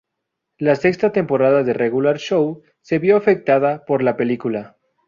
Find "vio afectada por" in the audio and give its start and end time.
2.97-4.01